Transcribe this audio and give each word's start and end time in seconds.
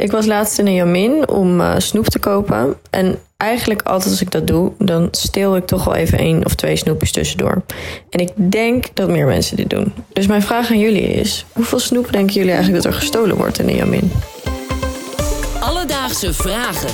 Ik 0.00 0.10
was 0.10 0.26
laatst 0.26 0.58
in 0.58 0.66
een 0.66 0.74
Jamin 0.74 1.28
om 1.28 1.60
uh, 1.60 1.74
snoep 1.78 2.08
te 2.08 2.18
kopen. 2.18 2.76
En 2.90 3.18
eigenlijk 3.36 3.82
altijd 3.82 4.10
als 4.10 4.20
ik 4.20 4.30
dat 4.30 4.46
doe, 4.46 4.72
dan 4.78 5.08
steel 5.10 5.56
ik 5.56 5.66
toch 5.66 5.84
wel 5.84 5.94
even 5.94 6.18
één 6.18 6.44
of 6.44 6.54
twee 6.54 6.76
snoepjes 6.76 7.12
tussendoor. 7.12 7.62
En 8.10 8.20
ik 8.20 8.30
denk 8.34 8.84
dat 8.94 9.08
meer 9.08 9.26
mensen 9.26 9.56
dit 9.56 9.70
doen. 9.70 9.92
Dus 10.12 10.26
mijn 10.26 10.42
vraag 10.42 10.70
aan 10.70 10.78
jullie 10.78 11.02
is: 11.02 11.44
hoeveel 11.52 11.78
snoep 11.78 12.12
denken 12.12 12.34
jullie 12.34 12.52
eigenlijk 12.52 12.82
dat 12.82 12.92
er 12.92 12.98
gestolen 12.98 13.36
wordt 13.36 13.58
in 13.58 13.68
een 13.68 13.76
Jamin? 13.76 14.12
Alledaagse 15.60 16.34
vragen. 16.34 16.90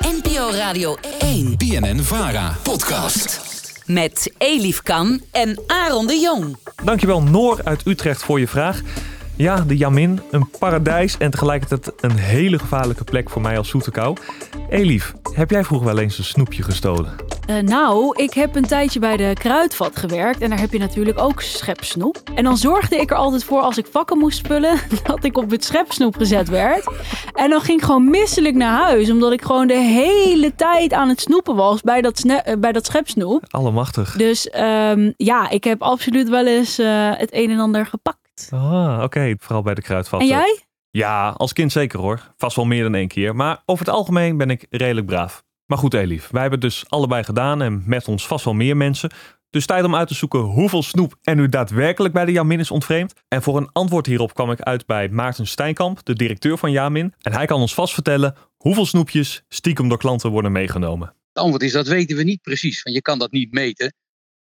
NPO 0.00 0.50
Radio 0.50 0.96
1. 1.18 1.56
BNN 1.56 2.00
Vara. 2.00 2.56
Podcast. 2.62 3.40
Met 3.86 4.32
Elif 4.38 4.82
Kan 4.82 5.20
en 5.30 5.60
Aaron 5.66 6.06
de 6.06 6.18
Jong. 6.18 6.56
Dankjewel 6.84 7.22
Noor 7.22 7.60
uit 7.64 7.86
Utrecht 7.86 8.22
voor 8.22 8.40
je 8.40 8.48
vraag. 8.48 8.80
Ja, 9.36 9.60
de 9.60 9.76
Jamin, 9.76 10.20
een 10.30 10.48
paradijs 10.58 11.18
en 11.18 11.30
tegelijkertijd 11.30 11.92
een 12.00 12.16
hele 12.16 12.58
gevaarlijke 12.58 13.04
plek 13.04 13.30
voor 13.30 13.42
mij 13.42 13.58
als 13.58 13.68
zoete 13.68 13.90
kou. 13.90 14.16
Elief, 14.68 15.12
heb 15.32 15.50
jij 15.50 15.64
vroeger 15.64 15.86
wel 15.86 15.98
eens 15.98 16.18
een 16.18 16.24
snoepje 16.24 16.62
gestolen? 16.62 17.14
Uh, 17.50 17.58
nou, 17.58 18.22
ik 18.22 18.32
heb 18.34 18.56
een 18.56 18.66
tijdje 18.66 19.00
bij 19.00 19.16
de 19.16 19.32
kruidvat 19.34 19.96
gewerkt 19.96 20.40
en 20.40 20.50
daar 20.50 20.60
heb 20.60 20.72
je 20.72 20.78
natuurlijk 20.78 21.18
ook 21.18 21.40
schepsnoep. 21.40 22.22
En 22.34 22.44
dan 22.44 22.56
zorgde 22.56 22.96
ik 22.96 23.10
er 23.10 23.16
altijd 23.16 23.44
voor 23.44 23.60
als 23.60 23.78
ik 23.78 23.86
vakken 23.90 24.18
moest 24.18 24.38
spullen 24.38 24.78
dat 25.04 25.24
ik 25.24 25.36
op 25.36 25.50
het 25.50 25.64
schepsnoep 25.64 26.16
gezet 26.16 26.48
werd. 26.48 26.90
En 27.32 27.50
dan 27.50 27.60
ging 27.60 27.78
ik 27.78 27.84
gewoon 27.84 28.10
misselijk 28.10 28.54
naar 28.54 28.82
huis, 28.82 29.10
omdat 29.10 29.32
ik 29.32 29.42
gewoon 29.42 29.66
de 29.66 29.78
hele 29.78 30.54
tijd 30.54 30.92
aan 30.92 31.08
het 31.08 31.20
snoepen 31.20 31.54
was 31.54 31.80
bij 31.80 32.00
dat, 32.00 32.24
uh, 32.24 32.36
bij 32.58 32.72
dat 32.72 32.86
schepsnoep. 32.86 33.44
Allemachtig. 33.50 34.16
Dus 34.16 34.54
um, 34.58 35.14
ja, 35.16 35.50
ik 35.50 35.64
heb 35.64 35.82
absoluut 35.82 36.28
wel 36.28 36.46
eens 36.46 36.78
uh, 36.78 37.10
het 37.16 37.30
een 37.32 37.50
en 37.50 37.58
ander 37.58 37.86
gepakt. 37.86 38.21
Ah, 38.50 39.00
oké. 39.02 39.34
Vooral 39.38 39.62
bij 39.62 39.74
de 39.74 39.82
kruidvatten. 39.82 40.28
En 40.28 40.34
jij? 40.36 40.62
Ja, 40.90 41.28
als 41.28 41.52
kind 41.52 41.72
zeker 41.72 41.98
hoor. 41.98 42.34
Vast 42.36 42.56
wel 42.56 42.64
meer 42.64 42.82
dan 42.82 42.94
één 42.94 43.08
keer. 43.08 43.36
Maar 43.36 43.62
over 43.66 43.84
het 43.84 43.94
algemeen 43.94 44.36
ben 44.36 44.50
ik 44.50 44.66
redelijk 44.70 45.06
braaf. 45.06 45.42
Maar 45.66 45.78
goed, 45.78 45.94
Elief, 45.94 46.28
wij 46.30 46.40
hebben 46.40 46.60
het 46.60 46.70
dus 46.70 46.88
allebei 46.88 47.24
gedaan 47.24 47.62
en 47.62 47.82
met 47.86 48.08
ons 48.08 48.26
vast 48.26 48.44
wel 48.44 48.54
meer 48.54 48.76
mensen. 48.76 49.10
Dus 49.50 49.66
tijd 49.66 49.84
om 49.84 49.94
uit 49.94 50.08
te 50.08 50.14
zoeken 50.14 50.40
hoeveel 50.40 50.82
snoep 50.82 51.16
er 51.22 51.34
nu 51.34 51.48
daadwerkelijk 51.48 52.14
bij 52.14 52.24
de 52.24 52.32
Jamin 52.32 52.58
is 52.60 52.70
ontvreemd. 52.70 53.12
En 53.28 53.42
voor 53.42 53.56
een 53.56 53.72
antwoord 53.72 54.06
hierop 54.06 54.34
kwam 54.34 54.50
ik 54.50 54.60
uit 54.60 54.86
bij 54.86 55.08
Maarten 55.08 55.46
Steinkamp, 55.46 56.04
de 56.04 56.14
directeur 56.14 56.58
van 56.58 56.70
Jamin. 56.70 57.14
En 57.20 57.32
hij 57.32 57.46
kan 57.46 57.60
ons 57.60 57.74
vast 57.74 57.94
vertellen 57.94 58.36
hoeveel 58.56 58.86
snoepjes 58.86 59.42
stiekem 59.48 59.88
door 59.88 59.98
klanten 59.98 60.30
worden 60.30 60.52
meegenomen. 60.52 61.08
Het 61.08 61.42
antwoord 61.42 61.62
is 61.62 61.72
dat 61.72 61.86
weten 61.86 62.16
we 62.16 62.22
niet 62.22 62.42
precies, 62.42 62.82
want 62.82 62.96
je 62.96 63.02
kan 63.02 63.18
dat 63.18 63.30
niet 63.30 63.52
meten. 63.52 63.94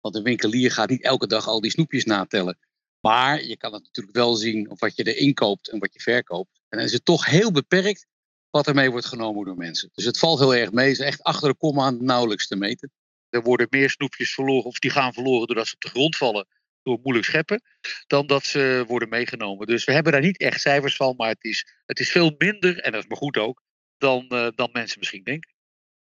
Want 0.02 0.16
een 0.16 0.24
winkelier 0.24 0.72
gaat 0.72 0.90
niet 0.90 1.04
elke 1.04 1.28
dag 1.28 1.48
al 1.48 1.62
die 1.62 1.72
snoepjes 1.72 2.06
natellen. 2.06 2.58
Maar 3.06 3.44
je 3.44 3.58
kan 3.58 3.74
het 3.74 3.84
natuurlijk 3.84 4.16
wel 4.16 4.36
zien 4.36 4.70
op 4.70 4.80
wat 4.80 4.96
je 4.96 5.14
erin 5.14 5.34
koopt 5.34 5.70
en 5.70 5.80
wat 5.80 5.94
je 5.94 6.00
verkoopt. 6.00 6.62
En 6.70 6.78
dan 6.78 6.88
is 6.88 6.94
het 6.94 7.06
toch 7.06 7.26
heel 7.26 7.52
beperkt 7.52 8.06
wat 8.50 8.68
ermee 8.68 8.92
wordt 8.92 9.06
genomen 9.06 9.46
door 9.46 9.58
mensen. 9.58 9.90
Dus 9.94 10.06
het 10.06 10.20
valt 10.20 10.40
heel 10.40 10.56
erg 10.56 10.72
mee. 10.72 10.90
Het 10.90 11.00
is 11.00 11.06
echt 11.06 11.24
achter 11.24 11.50
de 11.50 11.56
komma 11.56 11.90
nauwelijks 11.90 12.48
te 12.48 12.56
meten. 12.56 12.92
Er 13.30 13.42
worden 13.42 13.68
meer 13.70 13.90
snoepjes 13.90 14.34
verloren, 14.34 14.66
of 14.66 14.80
die 14.80 14.92
gaan 14.92 15.14
verloren 15.14 15.48
doordat 15.48 15.68
ze 15.68 15.74
op 15.74 15.82
de 15.82 15.90
grond 15.90 16.18
vallen 16.18 16.48
door 16.84 17.00
moeilijk 17.02 17.26
scheppen, 17.26 17.62
dan 18.08 18.28
dat 18.28 18.46
ze 18.46 18.84
worden 18.88 19.10
meegenomen. 19.10 19.68
Dus 19.68 19.86
we 19.86 19.92
hebben 19.92 20.12
daar 20.12 20.22
niet 20.22 20.38
echt 20.38 20.62
cijfers 20.62 20.96
van, 20.96 21.14
maar 21.18 21.30
het 21.30 21.44
is, 21.44 21.68
het 21.86 22.00
is 22.00 22.12
veel 22.12 22.36
minder, 22.38 22.80
en 22.80 22.92
dat 22.92 23.04
is 23.04 23.10
maar 23.10 23.18
goed 23.18 23.38
ook, 23.38 23.62
dan, 23.98 24.26
uh, 24.30 24.48
dan 24.56 24.70
mensen 24.72 25.00
misschien 25.00 25.24
denken. 25.24 25.53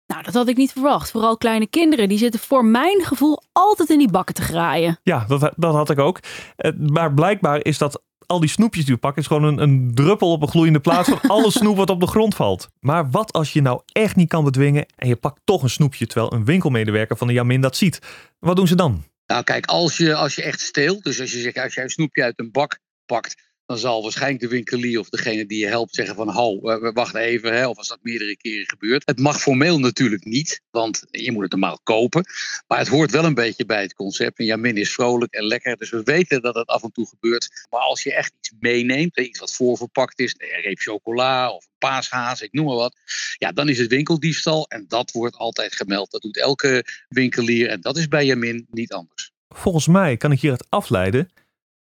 Nou, 0.09 0.23
dat 0.23 0.33
had 0.33 0.47
ik 0.47 0.57
niet 0.57 0.71
verwacht. 0.71 1.11
Vooral 1.11 1.37
kleine 1.37 1.67
kinderen, 1.67 2.09
die 2.09 2.17
zitten 2.17 2.39
voor 2.39 2.65
mijn 2.65 3.01
gevoel 3.03 3.43
altijd 3.51 3.89
in 3.89 3.97
die 3.97 4.11
bakken 4.11 4.35
te 4.35 4.41
graaien. 4.41 4.99
Ja, 5.03 5.25
dat, 5.27 5.51
dat 5.55 5.73
had 5.73 5.89
ik 5.89 5.99
ook. 5.99 6.19
Eh, 6.55 6.71
maar 6.77 7.13
blijkbaar 7.13 7.65
is 7.65 7.77
dat 7.77 8.01
al 8.25 8.39
die 8.39 8.49
snoepjes 8.49 8.85
die 8.85 8.93
we 8.93 8.99
pakken, 8.99 9.21
is 9.21 9.27
gewoon 9.27 9.43
een, 9.43 9.61
een 9.61 9.91
druppel 9.93 10.31
op 10.31 10.41
een 10.41 10.47
gloeiende 10.47 10.79
plaats 10.79 11.09
van 11.09 11.21
alle 11.35 11.51
snoep 11.51 11.77
wat 11.77 11.89
op 11.89 11.99
de 11.99 12.07
grond 12.07 12.35
valt. 12.35 12.67
Maar 12.79 13.09
wat 13.09 13.33
als 13.33 13.53
je 13.53 13.61
nou 13.61 13.81
echt 13.91 14.15
niet 14.15 14.29
kan 14.29 14.43
bedwingen 14.43 14.85
en 14.95 15.07
je 15.07 15.15
pakt 15.15 15.41
toch 15.43 15.63
een 15.63 15.69
snoepje 15.69 16.07
terwijl 16.07 16.33
een 16.33 16.45
winkelmedewerker 16.45 17.17
van 17.17 17.27
de 17.27 17.33
Jamin 17.33 17.61
dat 17.61 17.77
ziet? 17.77 17.99
Wat 18.39 18.55
doen 18.55 18.67
ze 18.67 18.75
dan? 18.75 19.03
Nou, 19.25 19.43
kijk, 19.43 19.65
als 19.65 19.97
je, 19.97 20.15
als 20.15 20.35
je 20.35 20.43
echt 20.43 20.59
steelt, 20.59 21.03
dus 21.03 21.19
als 21.19 21.31
je 21.31 21.39
zegt, 21.39 21.57
als 21.57 21.73
jij 21.73 21.83
een 21.83 21.89
snoepje 21.89 22.23
uit 22.23 22.39
een 22.39 22.51
bak 22.51 22.79
pakt 23.05 23.48
dan 23.69 23.77
zal 23.77 24.01
waarschijnlijk 24.01 24.41
de 24.41 24.47
winkelier 24.47 24.99
of 24.99 25.09
degene 25.09 25.45
die 25.45 25.59
je 25.59 25.67
helpt 25.67 25.95
zeggen 25.95 26.15
van 26.15 26.29
ho, 26.29 26.59
wacht 26.93 27.15
even, 27.15 27.53
hè, 27.53 27.67
of 27.67 27.77
als 27.77 27.87
dat 27.87 27.99
meerdere 28.01 28.37
keren 28.37 28.69
gebeurt. 28.69 29.01
Het 29.05 29.19
mag 29.19 29.41
formeel 29.41 29.79
natuurlijk 29.79 30.25
niet, 30.25 30.61
want 30.71 31.03
je 31.11 31.31
moet 31.31 31.41
het 31.41 31.51
normaal 31.51 31.79
kopen. 31.83 32.25
Maar 32.67 32.77
het 32.77 32.87
hoort 32.87 33.11
wel 33.11 33.23
een 33.23 33.33
beetje 33.33 33.65
bij 33.65 33.81
het 33.81 33.93
concept. 33.93 34.39
En 34.39 34.45
ja, 34.45 34.55
min 34.55 34.77
is 34.77 34.93
vrolijk 34.93 35.33
en 35.33 35.43
lekker, 35.43 35.77
dus 35.77 35.89
we 35.89 36.03
weten 36.03 36.41
dat 36.41 36.55
het 36.55 36.67
af 36.67 36.83
en 36.83 36.91
toe 36.91 37.07
gebeurt. 37.07 37.67
Maar 37.69 37.79
als 37.79 38.03
je 38.03 38.13
echt 38.13 38.33
iets 38.39 38.51
meeneemt, 38.59 39.19
iets 39.19 39.39
wat 39.39 39.53
voorverpakt 39.53 40.19
is, 40.19 40.35
een 40.37 40.61
reep 40.61 40.79
chocola 40.79 41.51
of 41.51 41.67
paashaas, 41.77 42.41
ik 42.41 42.53
noem 42.53 42.65
maar 42.65 42.75
wat. 42.75 42.95
Ja, 43.37 43.51
dan 43.51 43.69
is 43.69 43.77
het 43.77 43.89
winkeldiefstal 43.89 44.67
en 44.67 44.85
dat 44.87 45.11
wordt 45.11 45.35
altijd 45.35 45.75
gemeld. 45.75 46.11
Dat 46.11 46.21
doet 46.21 46.37
elke 46.37 46.85
winkelier 47.09 47.69
en 47.69 47.81
dat 47.81 47.97
is 47.97 48.07
bij 48.07 48.25
Jamin 48.25 48.67
niet 48.69 48.93
anders. 48.93 49.31
Volgens 49.47 49.87
mij 49.87 50.17
kan 50.17 50.31
ik 50.31 50.39
hieruit 50.39 50.65
afleiden 50.69 51.31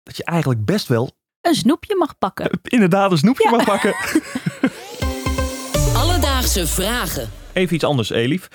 dat 0.03 0.17
je 0.17 0.23
eigenlijk 0.23 0.65
best 0.65 0.87
wel 0.87 1.16
een 1.47 1.55
snoepje 1.55 1.95
mag 1.95 2.17
pakken. 2.17 2.59
Inderdaad, 2.63 3.11
een 3.11 3.17
snoepje 3.17 3.49
mag 3.49 3.65
pakken. 3.65 3.95
Alledaagse 6.01 6.67
vragen. 6.67 7.29
Even 7.53 7.75
iets 7.75 7.83
anders, 7.83 8.09
Elif. 8.09 8.47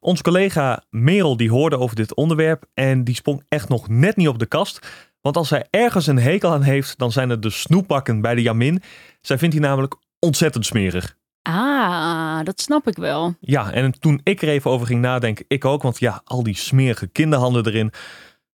Onze 0.00 0.22
collega 0.22 0.84
Merel 0.90 1.36
die 1.36 1.50
hoorde 1.50 1.78
over 1.78 1.96
dit 1.96 2.14
onderwerp 2.14 2.64
en 2.74 3.04
die 3.04 3.14
sprong 3.14 3.44
echt 3.48 3.68
nog 3.68 3.88
net 3.88 4.16
niet 4.16 4.28
op 4.28 4.38
de 4.38 4.46
kast. 4.46 4.88
Want 5.20 5.36
als 5.36 5.48
zij 5.48 5.66
ergens 5.70 6.06
een 6.06 6.18
hekel 6.18 6.52
aan 6.52 6.62
heeft, 6.62 6.98
dan 6.98 7.12
zijn 7.12 7.28
het 7.28 7.42
de 7.42 7.50
snoepbakken 7.50 8.20
bij 8.20 8.34
de 8.34 8.42
Jamin. 8.42 8.82
Zij 9.20 9.38
vindt 9.38 9.54
die 9.54 9.64
namelijk 9.64 9.94
ontzettend 10.18 10.66
smerig. 10.66 11.16
Ah, 11.42 12.44
dat 12.44 12.60
snap 12.60 12.88
ik 12.88 12.96
wel. 12.96 13.34
Ja, 13.40 13.72
en 13.72 13.98
toen 13.98 14.20
ik 14.22 14.42
er 14.42 14.48
even 14.48 14.70
over 14.70 14.86
ging 14.86 15.00
nadenken, 15.00 15.44
ik 15.48 15.64
ook. 15.64 15.82
Want 15.82 15.98
ja, 15.98 16.20
al 16.24 16.42
die 16.42 16.56
smerige 16.56 17.06
kinderhanden 17.06 17.66
erin. 17.66 17.92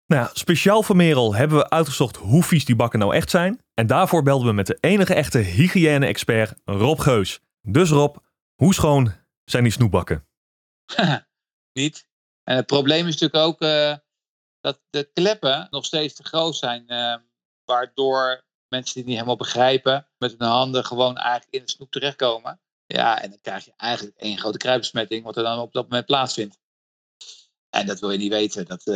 Nou 0.06 0.28
speciaal 0.32 0.82
voor 0.82 0.96
Merel 0.96 1.34
hebben 1.34 1.58
we 1.58 1.70
uitgezocht 1.70 2.16
hoe 2.16 2.42
vies 2.42 2.64
die 2.64 2.76
bakken 2.76 2.98
nou 2.98 3.14
echt 3.14 3.30
zijn. 3.30 3.60
En 3.74 3.86
daarvoor 3.86 4.22
belden 4.22 4.46
we 4.46 4.52
met 4.52 4.66
de 4.66 4.78
enige 4.80 5.14
echte 5.14 5.38
hygiëne-expert 5.38 6.54
Rob 6.64 7.00
Geus. 7.00 7.40
Dus 7.62 7.90
Rob, 7.90 8.16
hoe 8.54 8.74
schoon 8.74 9.12
zijn 9.44 9.62
die 9.62 9.72
snoepbakken? 9.72 10.26
niet. 11.80 12.08
En 12.42 12.56
het 12.56 12.66
probleem 12.66 13.06
is 13.06 13.20
natuurlijk 13.20 13.44
ook 13.44 13.62
uh, 13.62 13.94
dat 14.60 14.80
de 14.90 15.10
kleppen 15.12 15.66
nog 15.70 15.84
steeds 15.84 16.14
te 16.14 16.24
groot 16.24 16.56
zijn. 16.56 16.84
Uh, 16.86 17.16
waardoor 17.64 18.44
mensen 18.68 18.94
die 18.94 19.02
het 19.02 19.06
niet 19.06 19.14
helemaal 19.14 19.36
begrijpen, 19.36 20.08
met 20.18 20.34
hun 20.38 20.48
handen 20.48 20.84
gewoon 20.84 21.16
eigenlijk 21.16 21.54
in 21.54 21.64
de 21.64 21.70
snoep 21.70 21.90
terechtkomen. 21.90 22.60
Ja, 22.86 23.22
en 23.22 23.30
dan 23.30 23.38
krijg 23.42 23.64
je 23.64 23.72
eigenlijk 23.76 24.16
één 24.16 24.38
grote 24.38 24.58
kruipbesmetting, 24.58 25.24
wat 25.24 25.36
er 25.36 25.42
dan 25.42 25.58
op 25.58 25.72
dat 25.72 25.82
moment 25.82 26.06
plaatsvindt. 26.06 26.58
En 27.76 27.86
dat 27.86 28.00
wil 28.00 28.10
je 28.10 28.18
niet 28.18 28.32
weten. 28.32 28.66
Dat, 28.66 28.86
uh, 28.86 28.94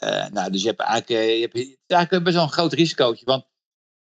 uh, 0.00 0.26
nou, 0.26 0.50
dus 0.50 0.62
je 0.62 0.68
hebt 0.68 0.80
eigenlijk, 0.80 1.10
uh, 1.10 1.38
je 1.38 1.40
hebt, 1.40 1.78
eigenlijk 1.86 2.24
best 2.24 2.36
wel 2.36 2.44
een 2.44 2.52
groot 2.52 2.72
risicootje. 2.72 3.24
Want 3.24 3.46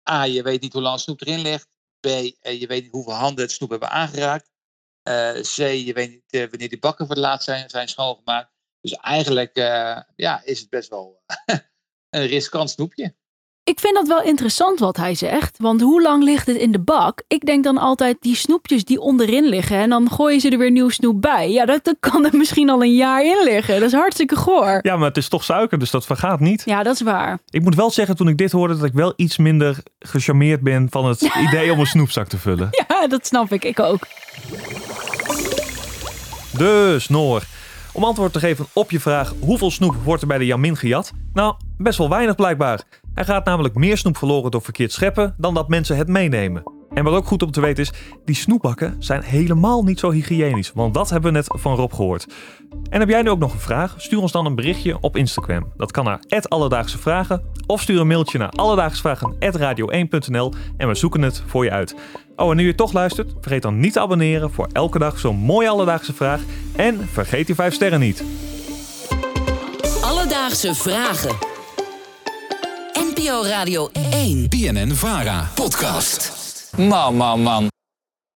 A, 0.10 0.24
je 0.24 0.44
weet 0.44 0.62
niet 0.62 0.74
hoe 0.74 0.82
lang 0.82 1.00
snoep 1.00 1.22
erin 1.22 1.42
ligt. 1.42 1.68
B, 2.00 2.08
je 2.42 2.66
weet 2.68 2.84
niet 2.84 2.92
hoeveel 2.92 3.14
handen 3.14 3.44
het 3.44 3.52
snoep 3.52 3.70
hebben 3.70 3.90
aangeraakt. 3.90 4.52
C, 5.42 5.56
je 5.58 5.92
weet 5.94 6.10
niet 6.10 6.50
wanneer 6.50 6.70
die 6.70 6.80
bakken 6.80 7.06
voor 7.06 7.16
het 7.16 7.24
laatst 7.24 7.46
zijn, 7.46 7.70
zijn 7.70 7.88
schoongemaakt. 7.88 8.52
Dus 8.82 8.92
eigenlijk 8.92 9.56
ja, 10.16 10.44
is 10.44 10.60
het 10.60 10.70
best 10.70 10.90
wel 10.90 11.24
een 12.10 12.26
riskant 12.26 12.70
snoepje. 12.70 13.16
Ik 13.66 13.80
vind 13.80 13.96
dat 13.96 14.08
wel 14.08 14.24
interessant 14.24 14.80
wat 14.80 14.98
hij 14.98 15.16
zegt. 15.16 15.58
Want 15.58 15.82
hoe 15.82 16.02
lang 16.02 16.24
ligt 16.24 16.48
het 16.48 16.56
in 16.56 16.72
de 16.72 16.80
bak? 16.80 17.22
Ik 17.28 17.46
denk 17.46 17.64
dan 17.64 17.78
altijd 17.78 18.18
die 18.20 18.36
snoepjes 18.36 18.86
die 18.86 19.00
onderin 19.00 19.46
liggen. 19.46 19.78
En 19.78 19.90
dan 19.90 20.12
gooien 20.12 20.40
ze 20.40 20.50
er 20.50 20.58
weer 20.58 20.72
nieuw 20.72 20.90
snoep 20.90 21.22
bij. 21.22 21.52
Ja, 21.52 21.66
dat, 21.66 21.84
dat 21.84 21.96
kan 22.00 22.26
er 22.26 22.38
misschien 22.38 22.70
al 22.70 22.84
een 22.84 22.96
jaar 22.96 23.26
in 23.26 23.42
liggen. 23.44 23.80
Dat 23.80 23.90
is 23.90 23.94
hartstikke 23.94 24.36
goor. 24.36 24.80
Ja, 24.82 24.98
maar 24.98 25.08
het 25.08 25.18
is 25.18 25.28
toch 25.28 25.44
suiker, 25.44 25.80
dus 25.80 25.92
dat 25.92 26.06
vergaat 26.06 26.40
niet. 26.40 26.62
Ja, 26.66 26.84
dat 26.84 26.94
is 26.94 27.02
waar. 27.02 27.40
Ik 27.50 27.62
moet 27.62 27.76
wel 27.76 27.92
zeggen, 27.92 28.16
toen 28.16 28.28
ik 28.28 28.38
dit 28.38 28.52
hoorde, 28.52 28.76
dat 28.76 28.86
ik 28.86 28.94
wel 28.94 29.14
iets 29.16 29.38
minder 29.38 29.78
gecharmeerd 30.00 30.62
ben 30.62 30.88
van 30.90 31.06
het 31.06 31.22
idee 31.48 31.72
om 31.72 31.80
een 31.80 31.86
snoepzak 31.86 32.28
te 32.28 32.38
vullen. 32.38 32.70
Ja, 32.88 33.08
dat 33.08 33.28
snap 33.28 33.52
ik. 33.52 33.64
Ik 33.64 33.80
ook. 33.80 34.08
Dus, 36.58 37.08
Noor. 37.08 37.44
Om 37.92 38.04
antwoord 38.04 38.34
te 38.34 38.40
geven 38.40 38.66
op 38.74 38.92
je 38.92 39.00
vraag 39.00 39.34
hoeveel 39.40 39.72
snoep 39.72 39.96
wordt 40.04 40.22
er 40.22 40.28
bij 40.28 40.38
de 40.38 40.46
Jamin 40.46 40.78
gejat? 40.78 41.12
Nou, 41.34 41.56
best 41.78 41.98
wel 41.98 42.10
weinig 42.10 42.36
blijkbaar. 42.36 42.82
Er 43.14 43.26
gaat 43.26 43.46
namelijk 43.46 43.76
meer 43.76 43.98
snoep 43.98 44.18
verloren 44.18 44.52
door 44.52 44.62
verkeerd 44.62 44.92
scheppen 44.92 45.36
dan 45.38 45.54
dat 45.54 45.68
mensen 45.68 45.98
het 45.98 46.08
meenemen. 46.08 46.64
En 46.94 47.04
wat 47.04 47.14
ook 47.14 47.26
goed 47.26 47.44
om 47.44 47.52
te 47.52 47.62
weten 47.62 47.84
is, 47.84 47.92
die 48.26 48.36
snoepbakken 48.36 48.96
zijn 49.00 49.22
helemaal 49.22 49.84
niet 49.84 50.00
zo 50.00 50.12
hygiënisch. 50.12 50.72
Want 50.76 50.94
dat 50.94 51.10
hebben 51.10 51.32
we 51.32 51.38
net 51.38 51.60
van 51.60 51.76
Rob 51.76 51.94
gehoord. 51.94 52.28
En 52.90 53.00
heb 53.00 53.10
jij 53.10 53.22
nu 53.22 53.30
ook 53.30 53.40
nog 53.40 53.54
een 53.54 53.60
vraag? 53.60 53.94
Stuur 53.98 54.20
ons 54.20 54.32
dan 54.32 54.46
een 54.46 54.56
berichtje 54.56 54.98
op 55.02 55.18
Instagram. 55.18 55.72
Dat 55.78 55.92
kan 55.92 56.06
naar 56.06 56.20
Alledaagse 56.48 56.98
Vragen. 56.98 57.44
Of 57.68 57.82
stuur 57.82 58.00
een 58.00 58.08
mailtje 58.08 58.38
naar 58.38 58.50
alledaagsvragen.radio1.nl 58.50 60.54
en 60.78 60.88
we 60.88 60.96
zoeken 60.96 61.22
het 61.22 61.44
voor 61.46 61.64
je 61.64 61.72
uit. 61.72 61.96
Oh, 62.36 62.50
en 62.50 62.56
nu 62.56 62.66
je 62.66 62.76
toch 62.76 62.94
luistert, 62.94 63.34
vergeet 63.42 63.62
dan 63.62 63.80
niet 63.80 63.94
te 63.94 64.00
abonneren 64.00 64.52
voor 64.52 64.70
elke 64.72 65.00
dag 65.00 65.20
zo'n 65.20 65.38
mooie 65.38 65.70
alledaagse 65.70 66.14
vraag. 66.14 66.42
En 66.76 67.08
vergeet 67.12 67.46
die 67.46 67.56
5 67.56 67.74
sterren 67.74 68.00
niet. 68.00 68.24
Alledaagse 70.02 70.76
Vragen. 70.76 71.53
NPO 73.14 73.44
Radio 73.44 73.90
1. 73.94 74.50
BNN 74.50 74.94
Vara. 74.94 75.48
Podcast. 75.56 76.32
Man, 76.78 77.18
man, 77.18 77.44
man. 77.44 77.73